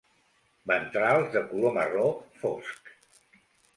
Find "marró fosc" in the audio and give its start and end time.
1.77-2.95